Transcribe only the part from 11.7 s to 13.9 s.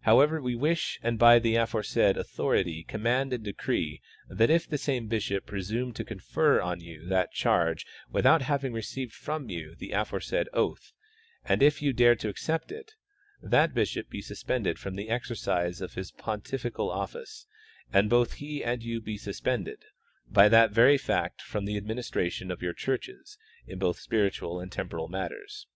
you dare to accept it, that